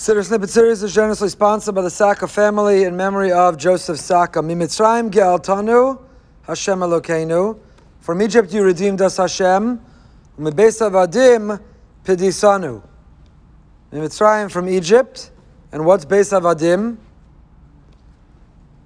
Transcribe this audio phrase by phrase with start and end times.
[0.00, 4.40] Siddur Snippet series is generously sponsored by the Saka family in memory of Joseph Saka.
[4.40, 6.00] Mimitzrayim ge'altanu
[6.44, 7.58] Hashem Elokeinu.
[8.00, 9.78] From Egypt you redeemed us, Hashem.
[10.38, 11.60] U'mibeis avadim
[12.02, 12.82] pidisanu.
[13.92, 15.32] Mimitzrayim from Egypt.
[15.70, 16.96] And what's Beis Avadim?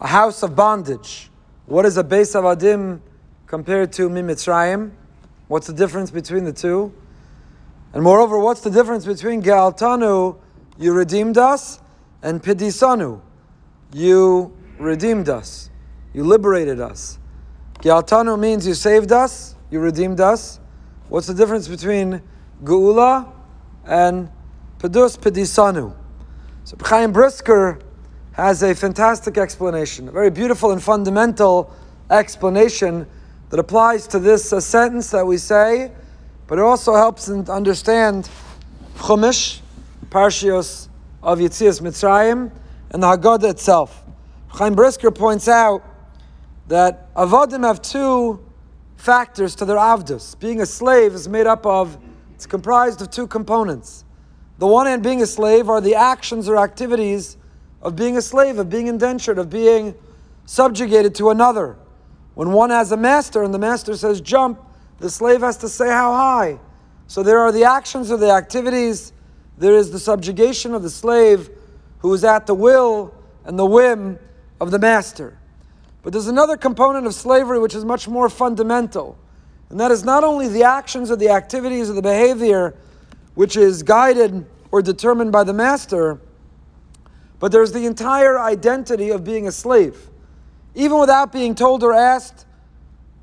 [0.00, 1.30] A house of bondage.
[1.64, 3.00] What is a Beis Avadim
[3.46, 4.90] compared to Mimitzrayim?
[5.46, 6.92] What's the difference between the two?
[7.94, 10.36] And moreover, what's the difference between Ge'altanu
[10.78, 11.80] you redeemed us,
[12.22, 13.20] and Pidisanu,
[13.92, 15.70] you redeemed us,
[16.14, 17.18] you liberated us.
[17.80, 20.60] Gyaltanu means you saved us, you redeemed us.
[21.08, 22.22] What's the difference between
[22.62, 23.30] Geula
[23.86, 24.30] and
[24.78, 25.94] Pedus Pedisanu?
[26.64, 27.80] So Chaim Brisker
[28.32, 31.74] has a fantastic explanation, a very beautiful and fundamental
[32.10, 33.06] explanation
[33.50, 35.90] that applies to this uh, sentence that we say,
[36.46, 38.28] but it also helps us understand
[38.96, 39.60] Chumash
[40.10, 40.88] Parshios
[41.22, 42.50] of Yitzias Mitzrayim,
[42.90, 44.04] and the Haggadah itself.
[44.48, 45.84] Chaim Brisker points out
[46.68, 48.44] that Avadim have two
[48.96, 50.38] factors to their Avdus.
[50.38, 51.98] Being a slave is made up of,
[52.34, 54.04] it's comprised of two components.
[54.58, 57.36] The one hand, being a slave, are the actions or activities
[57.82, 59.94] of being a slave, of being indentured, of being
[60.46, 61.76] subjugated to another.
[62.34, 64.60] When one has a master and the master says jump,
[64.98, 66.58] the slave has to say how high.
[67.06, 69.12] So there are the actions or the activities
[69.58, 71.50] there is the subjugation of the slave
[71.98, 73.12] who is at the will
[73.44, 74.18] and the whim
[74.60, 75.36] of the master.
[76.02, 79.18] But there's another component of slavery which is much more fundamental,
[79.68, 82.74] and that is not only the actions or the activities or the behavior
[83.34, 86.20] which is guided or determined by the master,
[87.40, 90.08] but there's the entire identity of being a slave.
[90.74, 92.46] Even without being told or asked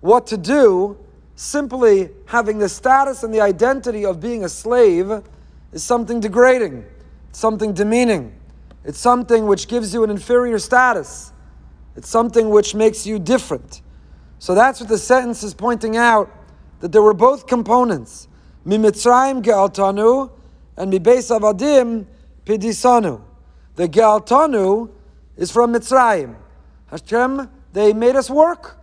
[0.00, 0.96] what to do,
[1.36, 5.22] simply having the status and the identity of being a slave
[5.74, 6.84] is something degrading,
[7.32, 8.32] something demeaning.
[8.84, 11.32] It's something which gives you an inferior status.
[11.96, 13.82] It's something which makes you different.
[14.38, 16.30] So that's what the sentence is pointing out
[16.78, 18.28] that there were both components.
[18.64, 20.30] Mimitzrayim ge'altanu
[20.76, 22.06] and mibeis avadim
[22.46, 23.20] pidisanu.
[23.74, 24.90] The ge'altanu
[25.36, 26.36] is from Mitzrayim.
[26.86, 28.78] Hashem, they made us work.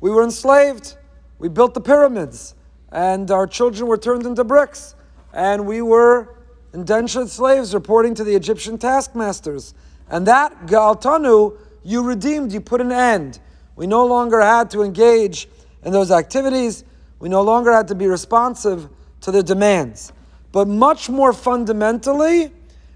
[0.00, 0.96] We were enslaved.
[1.38, 2.54] We built the pyramids.
[2.92, 4.95] And our children were turned into bricks.
[5.36, 6.34] And we were
[6.72, 9.74] indentured slaves reporting to the Egyptian taskmasters.
[10.08, 13.38] And that, Ga'altanu, you redeemed, you put an end.
[13.76, 15.46] We no longer had to engage
[15.84, 16.84] in those activities.
[17.18, 18.88] We no longer had to be responsive
[19.20, 20.10] to their demands.
[20.52, 22.50] But much more fundamentally,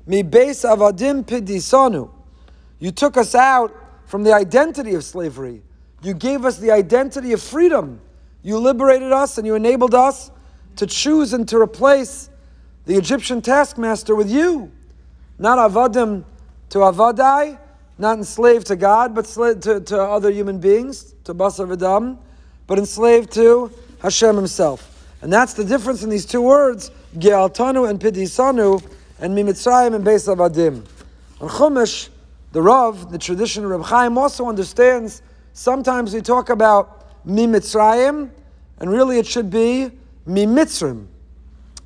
[0.07, 2.11] mi beis avadim pidisanu.
[2.79, 3.77] You took us out
[4.07, 5.63] from the identity of slavery.
[6.03, 8.01] You gave us the identity of freedom.
[8.43, 10.31] You liberated us and you enabled us
[10.81, 12.31] to choose and to replace
[12.87, 14.73] the Egyptian taskmaster with you.
[15.39, 16.25] Not avadim
[16.71, 17.59] to avadai,
[17.99, 22.17] not enslaved to God, but to, to other human beings, to basar v'dam,
[22.67, 23.71] but enslaved to
[24.01, 25.07] Hashem himself.
[25.21, 28.83] And that's the difference in these two words, Ge'altanu and Pidisanu,
[29.19, 30.87] and Mimitzrayim and Beis Avadim.
[31.43, 32.09] And Chumash,
[32.53, 35.21] the Rav, the tradition of Reb Chaim, also understands
[35.53, 38.31] sometimes we talk about Mimitzrayim,
[38.79, 39.91] and really it should be
[40.31, 41.07] Mimitzrim.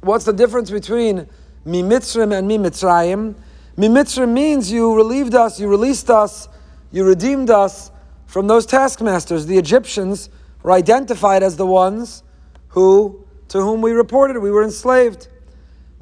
[0.02, 1.26] What's the difference between
[1.66, 3.34] Mimitzrim and Mimitzrayim?
[3.78, 6.48] Mimitzrim means you relieved us, you released us,
[6.92, 7.90] you redeemed us
[8.26, 9.46] from those taskmasters.
[9.46, 10.28] The Egyptians
[10.62, 12.22] were identified as the ones
[12.68, 15.28] who, to whom we reported we were enslaved.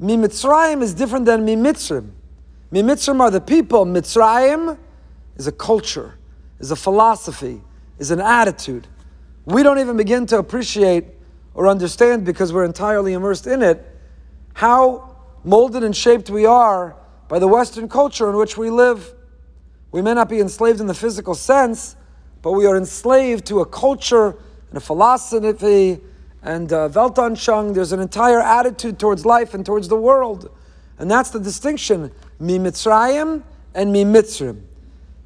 [0.01, 2.11] Mimitzrayim is different than Mimitzrim.
[2.73, 3.85] Mimitzrim are the people.
[3.85, 4.77] Mitzrayim
[5.37, 6.15] is a culture,
[6.59, 7.61] is a philosophy,
[7.99, 8.87] is an attitude.
[9.45, 11.05] We don't even begin to appreciate
[11.53, 13.85] or understand because we're entirely immersed in it
[14.53, 16.95] how molded and shaped we are
[17.27, 19.13] by the Western culture in which we live.
[19.91, 21.95] We may not be enslaved in the physical sense,
[22.41, 24.37] but we are enslaved to a culture
[24.69, 25.99] and a philosophy
[26.41, 27.73] and uh, Weltanschauung.
[27.73, 30.51] There's an entire attitude towards life and towards the world.
[30.99, 34.61] And that's the distinction, Mi Mitzrayim and Mi Mitzrim.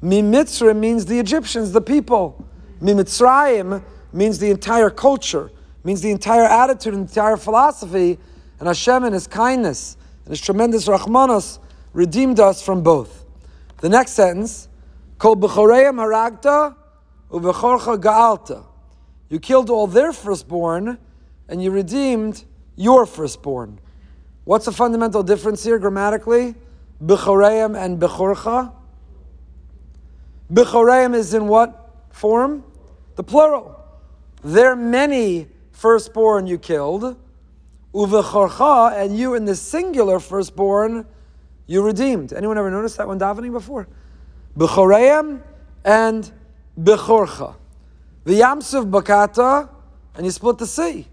[0.00, 2.44] Mi Mitzrim means the Egyptians, the people.
[2.80, 3.82] Mi Mitzrayim
[4.12, 5.50] means the entire culture,
[5.84, 8.18] means the entire attitude and entire philosophy
[8.58, 11.58] and Hashem, in His kindness and His tremendous Rahmanos,
[11.92, 13.24] redeemed us from both.
[13.80, 14.68] The next sentence,
[15.18, 16.76] Kol b'choreim haragta
[17.30, 18.64] u'b'chorcha ga'alta.
[19.28, 20.98] You killed all their firstborn,
[21.48, 22.44] and you redeemed
[22.76, 23.78] your firstborn.
[24.44, 26.54] What's the fundamental difference here grammatically?
[27.04, 28.72] B'choreim and b'chorcha.
[30.52, 32.64] B'choreim is in what form?
[33.16, 33.76] The plural.
[34.42, 35.48] Their many
[35.78, 37.16] firstborn you killed
[37.94, 41.06] Uvecharcha, and you in the singular firstborn,
[41.66, 42.32] You redeemed.
[42.32, 43.86] Anyone ever noticed that when davening before?
[44.56, 45.42] Bechoreim
[45.84, 46.32] and
[46.78, 47.54] Bechorcha.
[48.24, 49.68] V'yamsuv bakata,
[50.14, 51.06] and you split the sea.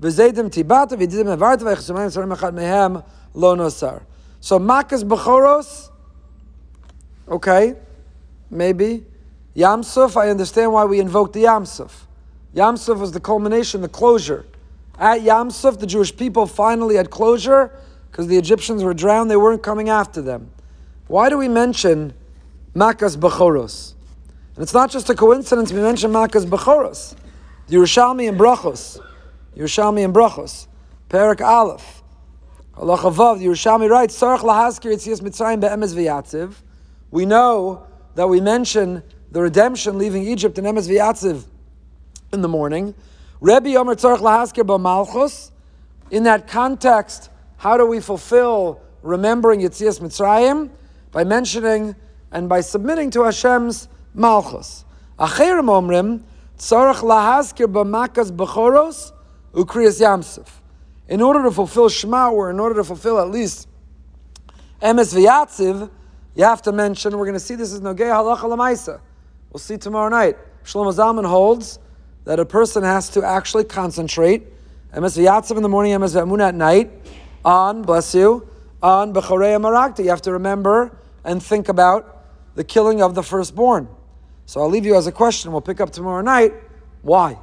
[0.00, 3.04] V'zeidim tibata, v'yidim evarta, v'yechusumayim sarim mehem
[3.34, 4.02] lo nosar.
[4.40, 5.90] So makas bechoros,
[7.28, 7.76] okay,
[8.50, 9.06] maybe.
[9.56, 12.06] Yamsuf, I understand why we invoke the Yamsuf.
[12.54, 14.44] Yamsuf was the culmination, the closure.
[14.98, 17.72] At Yamsuf, the Jewish people finally had closure
[18.10, 20.50] because the Egyptians were drowned, they weren't coming after them.
[21.06, 22.12] Why do we mention
[22.74, 23.94] Makas Bechoros?
[24.54, 27.14] And it's not just a coincidence we mention Makas Bechoros.
[27.68, 29.00] Yerushalmi and Brachos.
[29.56, 30.66] Yerushalmi and Brachos.
[31.08, 32.02] Perak Aleph.
[32.76, 36.54] Allah the Yerushalmi writes, Tzarech Lahaskir Yitzias Mitzrayim Be'emes V'yatziv.
[37.10, 41.44] We know that we mention the redemption leaving Egypt in Emes
[42.32, 42.94] in the morning.
[43.40, 45.50] Rebbe Omer Tzarech Lahaskir B'malchus.
[46.10, 50.70] In that context, how do we fulfill remembering Yitzias Mitzrayim?
[51.10, 51.94] By mentioning
[52.30, 54.86] and by submitting to Hashem's Malchus.
[55.18, 56.22] Acherim Omrim,
[56.56, 59.12] Tzarech Lahaskir B'makas B'choros,
[59.52, 60.48] Ukriyas Yamsuf.
[61.08, 63.68] In order to fulfill Shema, or in order to fulfill at least
[64.80, 65.90] Emes V'yatziv,
[66.34, 69.00] you have to mention, we're going to see this is Nogei Halacha.
[69.52, 70.38] We'll see tomorrow night.
[70.64, 71.78] Shlomo Zalman holds
[72.24, 74.46] that a person has to actually concentrate,
[74.94, 76.90] Emes V'yatziv in the morning, Emes V'amun at night,
[77.44, 78.48] on, bless you,
[78.82, 80.04] on Bechorei Marakta.
[80.04, 82.24] You have to remember and think about
[82.54, 83.88] the killing of the firstborn.
[84.46, 85.52] So I'll leave you as a question.
[85.52, 86.52] We'll pick up tomorrow night.
[87.02, 87.38] Why?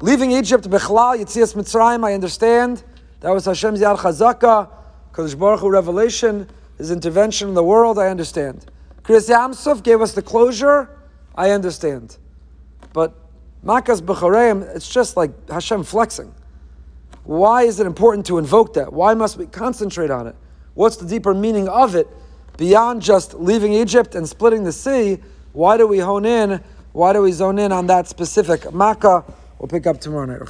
[0.00, 2.82] Leaving Egypt, Bechlal, Yitzias Mitzrayim, I understand.
[3.20, 4.68] That was Hashem's Yad Chazaka,
[5.12, 8.66] Kodesh Baruch Hu revelation, His intervention in the world, I understand.
[9.02, 10.88] Kriyas Yamsuf gave us the closure,
[11.34, 12.16] I understand.
[12.92, 13.14] But
[13.64, 16.34] Makas Bechoreim, it's just like Hashem flexing.
[17.24, 18.92] Why is it important to invoke that?
[18.92, 20.34] Why must we concentrate on it?
[20.74, 22.08] What's the deeper meaning of it?
[22.56, 25.18] Beyond just leaving Egypt and splitting the sea,
[25.52, 26.62] why do we hone in?
[26.92, 29.24] Why do we zone in on that specific makkah?
[29.58, 30.42] We'll pick up tomorrow night.